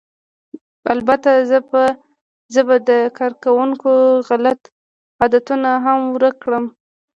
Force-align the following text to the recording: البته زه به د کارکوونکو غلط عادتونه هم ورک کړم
البته 0.93 1.29
زه 2.55 2.59
به 2.67 2.75
د 2.89 2.91
کارکوونکو 3.17 3.91
غلط 4.29 4.61
عادتونه 5.21 5.69
هم 5.85 5.99
ورک 6.13 6.35
کړم 6.43 6.65